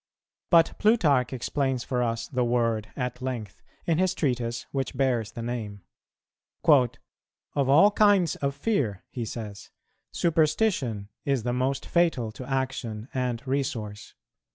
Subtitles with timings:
[0.49, 5.43] But Plutarch explains for us the word at length, in his Treatise which bears the
[5.43, 5.83] name:
[6.67, 6.79] "Of
[7.69, 9.69] all kinds of fear," he says,
[10.11, 14.15] "superstition is the most fatal to action and resource.